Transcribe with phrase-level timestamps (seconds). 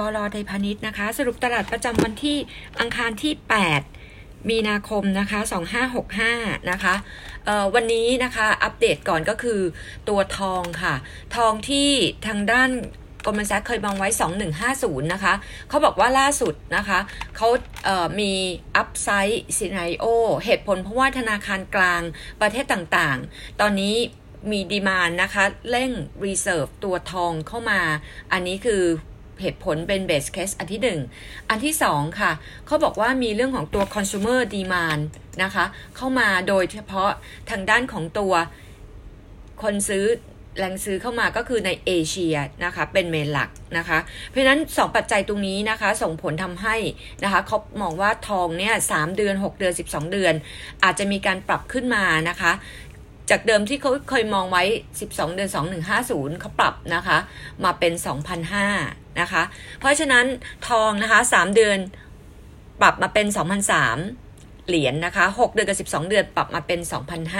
[0.00, 2.36] บลไทยพาณิชย์นะคะ สรุปตลาดประจำวันที่
[2.80, 3.32] อังคารที่
[3.90, 5.40] 8 มีนาคมนะคะ
[6.04, 6.94] 2565 นะคะ
[7.74, 9.60] วันนี้นะคะอัปเดตก่อนก็คือ
[10.08, 10.94] ตัวทองค่ะ
[11.36, 11.90] ทองที่
[12.26, 12.70] ทางด้าน
[13.26, 14.08] Goldman Sachs เคยมองไว้
[14.60, 15.34] 2150 นะคะ
[15.68, 16.98] เขาบอกว่าล่าสุดนะคะ
[17.36, 17.86] เขา
[18.18, 18.32] มี
[18.76, 20.06] upside scenario
[20.44, 22.02] เหตุผลเพราะว่าธนาคารกลาง
[22.40, 23.94] ประเทศต่างๆ ตอนนี้
[24.50, 25.90] มี demand นะคะ เร่ง
[26.24, 27.80] reserve ตัวทองเข้ามา
[28.32, 28.82] อันนี้คือ
[29.40, 31.00] เหตุผลเป็น base case อันที่หนึ่ง
[31.50, 32.32] อันที่สองค่ะ
[32.66, 35.02] เขาบอกว่ามีเรื่องของตัว consumer demand
[35.42, 35.64] นะคะ
[35.96, 37.10] เข้ามาโดยเฉพาะ
[37.50, 38.32] ทางด้านของตัว
[39.62, 40.04] คนซื้อ
[40.58, 46.76] แรงซื้อเข้ามาก็คือในเอเชียนะคะเป็น main หลักนะคะ เพราะฉะนั้น 2 ปัจจัยตรงนี้นะคะ ส่งผลทำให้
[47.24, 50.34] นะคะเขามองว่าทองเนี่ย3 เดือน 6 เดือน 12 เดือน
[50.84, 52.52] อาจจะมีการปรับขึ้นมานะคะ
[53.30, 54.62] จากเดิมที่เขาเคยมองไว้
[55.00, 55.50] 12 เดือน
[55.90, 57.18] 2150เขาปรับนะคะ
[57.64, 57.92] มาเป็น
[58.56, 59.42] 2,500นะคะ
[59.80, 60.26] เพราะฉะนั้น
[60.68, 61.78] ทองนะคะ 3 เดือน
[62.82, 63.26] ปรับมาเป็น
[63.96, 66.80] 2,003เหรียญนนะคะ 6 เดือนกับ 12 เดือนปรับมาเป็น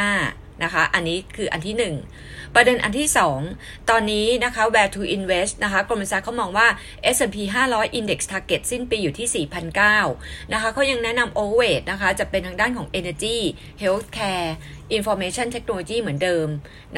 [0.03, 3.09] 2,005นะคะ อันนี้คืออันที่ 1 ประเด็นอันที่
[3.49, 6.67] 2 ตอนนี้นะคะ where to invest นะคะกรมสรรเขามองว่า
[7.15, 7.37] S&P
[7.71, 9.47] 500 Index Target สิ้นปีอยู่ที่
[9.95, 13.39] 4,009นะคะเขายังแนะนำ overweight นะคะ จะเป็นทางด้านของ energy
[13.83, 14.51] healthcare
[14.97, 16.49] information technology เหมือนเดิม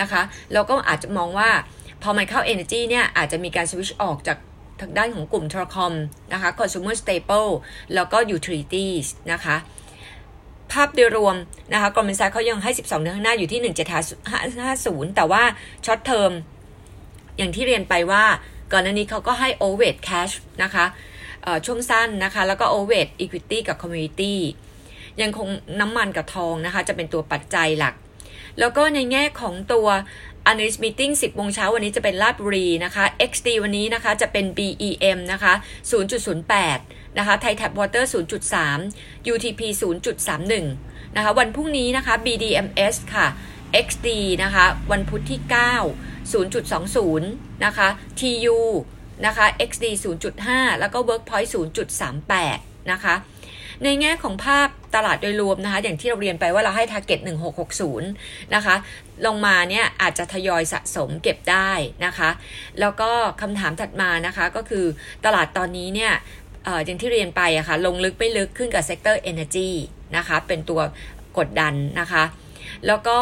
[0.01, 1.51] นะคะแล้วก็อาจจะมองว่า
[2.03, 4.39] พอมันเข้า energy เนี่ยอาจจะมีการสวิชออกจาก
[4.81, 5.95] ทางด้านของกลุ่มโทรคอม
[6.33, 7.51] นะคะ consumer staple
[7.95, 9.57] แล้วก็ utilities นะคะ
[10.73, 11.37] ภาพโดยรวม
[11.73, 13.61] นะคะกรมบัญชีเขายังให้ 12 เดือนข้างหน้าอยู่ที่
[15.09, 15.43] 1750 แต่ว่า
[15.87, 16.31] ช็อตเทอม
[17.37, 18.25] อย่างที่เรียนไปว่า
[18.73, 20.85] ก่อนหน้านี้เขาก็ให้ overweight cash นะคะ
[21.67, 24.35] ช่วงสั้นนะคะ แล้วก็ overweight equity กับ commodity
[25.23, 25.49] ยังคง
[25.81, 27.95] น้ำมันกับทองนะคะ จะเป็นตัวปัจจัยหลัก
[28.59, 29.89] แล้วก็ในแง่ของตัว
[30.51, 35.53] Analyst Meeting 10โมงเช้าวันนี้จะเป็นลาดบุรีนะคะ XD วันนี้นะคะจะเป็น BEM นะคะ
[36.35, 38.11] 0.08 นะคะ ไทยแท็บวอเตอร์
[38.73, 39.61] 0.3 UTP
[40.39, 43.27] 0.31 นะคะ วันพรุ่งนี้นะคะ BDMs ค่ะ
[43.87, 44.09] XD
[44.43, 47.21] นะคะ วันพุธที่ 9 0.20
[47.65, 47.89] นะคะ
[48.21, 48.59] TU
[49.27, 49.85] นะคะ XD
[50.35, 51.49] 0.5 แล้วก็ Workpoint
[52.15, 53.15] 0.38 นะคะ
[53.85, 57.21] ในแง่ของภาพตลาดโดยรวมนะคะ อย่างที่เราเรียนไปว่าเราให้ target
[57.87, 58.75] 1660 นะคะ
[59.27, 61.71] ลงมาเนี่ยอาจจะทยอยสะสมเก็บได้
[62.05, 62.31] นะคะ
[62.81, 64.85] แล้วก็คำถามถัดมานะคะก็คือ
[65.25, 66.13] ตลาดตอนนี้เนี่ย
[66.87, 69.71] อย่างที่เรียนไปอะคะ่ะลงลึกไม่ลึกขึ้นกับเซกเตอร์ Energy
[70.17, 70.81] นะคะ เป็นตัว
[71.39, 72.25] กดดันนะคะ
[72.87, 73.19] แล้วก็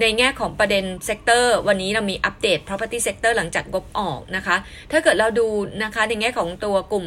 [0.00, 4.56] ในแง่ของประเด็น sector วันนี้เรามีอัปเดต property sector หลังจากงบออกนะคะ
[4.92, 5.46] ถ้าเกิดเราดู
[5.84, 7.06] นะคะในแง่ของตัวกลุ่ม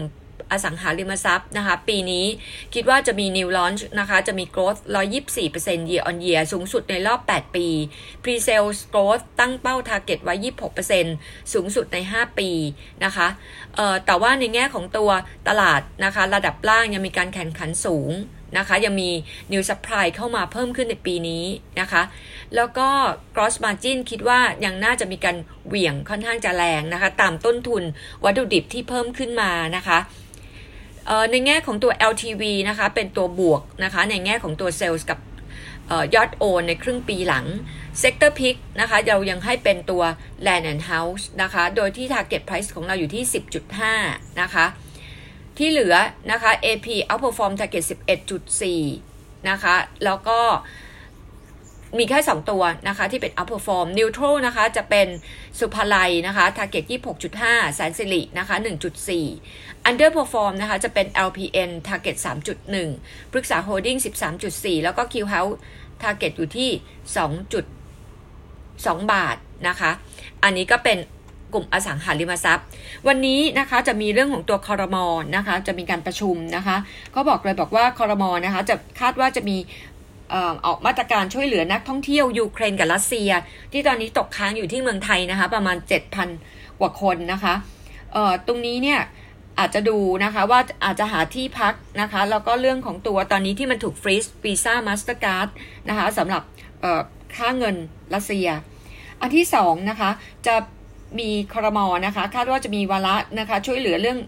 [0.51, 2.25] อสังหาริมทรัพย์นะคะ ปีนี้
[2.73, 4.79] คิดว่าจะมี new launch นะคะ จะมี growth
[5.35, 7.67] 124% year on year สูงสุดในรอบ 8 ปี
[8.23, 10.35] pre sales growth ตั้งเป้า target ไว้
[10.93, 12.49] 26%สูงสุดใน 5 ปี
[13.03, 13.27] นะคะ
[13.75, 15.09] เอ่อแต่ว่าในแง่ของตัว
[15.47, 18.11] ตลาดนะคะ ระดับล่างยังมีการแข่งขันสูง
[18.57, 19.09] นะคะ ยังมี
[19.51, 21.43] new supply เข้ามาเพิ่มขึ้นในปีนี้
[21.79, 22.03] นะคะ
[22.55, 22.87] แล้วก็
[23.35, 25.37] gross margin คิดว่ายังน่าจะมีการ
[25.67, 27.83] เหวี่ยงค่อนข้างจะแรงนะคะ ตามต้นทุน
[28.25, 29.97] วัตถุดิบที่เพิ่มขึ้นมานะคะ
[31.31, 35.19] ในแง่ของตัว LTV นะคะเป็นตัวบวกนะคะในแง่ของตัวเซลล์กับ
[36.15, 37.45] ยอดโอนในครึ่งปีหลัง
[38.01, 40.03] Sector Pick นะคะเรายังให้เป็นตัว
[40.45, 43.23] Land and House นะคะโดยที่ Target Price ของเราอยู่ที่
[43.81, 44.65] 10.5 นะคะ
[45.57, 45.95] ที่เหลือ
[46.31, 47.83] นะคะ AP outperform target
[48.85, 49.75] 11.4 นะคะ
[50.05, 50.39] แล้วก็
[51.99, 55.07] มีแค่ 2 ตัวนะคะที่เป็น outperform neutral นะคะจะเป็น
[55.59, 56.83] สุภาลัยนะคะ target
[57.29, 58.55] 26.5 แสนสิรินะคะ
[59.21, 62.15] 1.4 underperform นะคะจะเป็น LPN target
[62.75, 63.99] 3.1 ปรึกษา holding
[64.41, 65.55] 13.4 แล้วก็ Q House
[66.03, 66.69] target อยู่ที่
[68.95, 69.37] 2.2 บาท
[69.67, 69.91] นะคะ
[70.43, 70.97] อันนี้ก็เป็น
[71.53, 72.65] กลุ่มอสังหาริมทรัพย์
[73.07, 76.77] วันนี้นะคะจะมีเรื่องของตัวคอรมอนนะคะ จะมีการประชุมนะคะ
[77.11, 79.57] เขาบอกเลยบอกว่าคอรมอนนะคะ จะคาดว่าจะมี
[80.65, 83.29] ออกมาตรการช่วยเหลือนักท่องเที่ยวยูเครนกับรัสเซีย
[83.71, 85.77] ที่ตอนนี้ตกค้างอยู่ที่เมืองไทยนะคะ ประมาณ
[86.27, 87.53] 7,000 กว่าคนนะคะ
[88.47, 88.99] ตรงนี้เนี่ย
[89.59, 95.47] อาจจะดูนะคะว่าอาจจะหาที่พักนะคะแล้วก็เรื่องของตัวตอนนี้ที่มันถูก freeze Visa Mastercard
[95.89, 96.43] นะคะสำหรับ
[97.35, 97.75] ค่าเงิน
[98.13, 98.47] รัสเซีย
[99.21, 100.09] อันที่สองนะคะ
[100.47, 100.55] จะ
[101.19, 104.19] มีครมนะคะคาดว่าจะมีวาระนะคะช่วยเหลือเรื่อง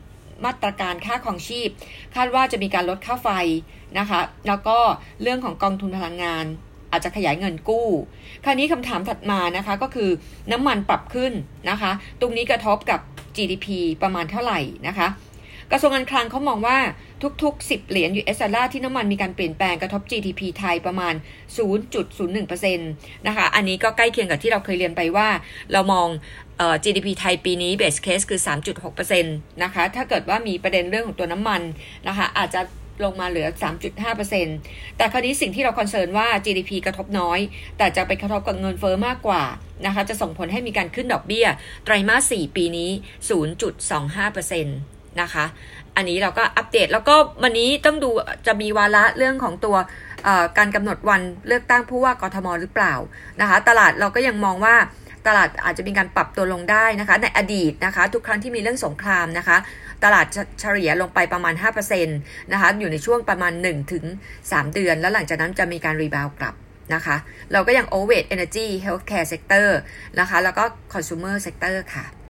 [0.46, 1.70] มาตรการค่าของชีพ
[2.16, 3.30] คาดว่าจะมีการลดค่าไฟ
[4.00, 4.78] นะคะ แล้วก็
[5.22, 6.46] เรื่องของกองทุนพลังงาน
[6.92, 7.88] อาจจะขยายเงินกู้
[8.44, 10.10] คราวนี้คำถามถัดมานะคะก็คือ
[10.52, 11.34] น้ำมันปรับขึ้น
[11.70, 13.00] นะคะ ตรงนี้กระทบกับ
[13.36, 13.68] GDP
[14.02, 15.08] ประมาณเท่าไหร่นะคะ
[15.72, 16.78] กระทรวงการคลังเขามองว่า
[17.44, 21.14] ทุกๆ 10 เหรียญ US ดอลลาร์ที่น้ำมันมีการเปลี่ยนแปลงกระทบ GDP ไทยประมาณ
[21.96, 25.28] 0.01%นะคะ อันนี้ก็ใกล้เคียงกับที่เราเคยเรียนไปว่า
[25.72, 26.08] เรามอง
[26.84, 28.42] GDP ไทยปีนี้ base case คือ
[29.02, 31.62] 3.6%นะคะ ถ้าเกิดว่ามีประเด็นเรื่องของตัวน้ำมัน
[32.08, 32.62] นะคะ อาจจะ
[33.04, 33.48] ลงมาเหลือ
[34.22, 37.40] 3.5%แต่คราวนี้สิ่งที่เราคอนเซิร์นว่า GDP กระทบน้อย
[37.78, 39.44] แต่จะไปกระทบกับเงินเฟอ้อมากกว่า
[39.86, 41.48] นะคะ จะส่งผลให้มีการขึ้นดอกเบี้ย
[41.86, 42.90] ไตรมาส 4 ปีนี้
[43.30, 45.46] 0.25%นะคะ
[45.96, 48.10] อันนี้เราก็อัปเดตแล้วก็วันนี้ต้องดู
[48.48, 49.78] จะมีวาระเรื่องของตัว
[50.58, 52.94] การกำหนดวันเลือกตั้งผู้ว่ากทมหรือเปล่า
[53.42, 54.76] นะคะ ตลาดเราก็ยังมองว่า
[55.28, 59.58] ตลาดอาจจะมีการปรับตัวลงได้นะคะ ในอดีตนะคะ ทุกครั้งที่มีเรื่องสงครามนะคะ
[60.04, 60.26] ตลาด
[60.60, 63.54] เฉลี่ยลงไปประมาณ 5%นะคะ อยู่ในช่วงประมาณ
[64.14, 66.56] 1-3 เดือน แล้วหลังจากนั้นจะมีการรีบาวกลับ
[66.94, 67.16] นะคะ
[67.52, 69.68] เราก็ยัง overweight energy healthcare sector
[70.20, 70.64] นะคะ แล้วก็
[70.94, 72.06] consumer sector ค่ะ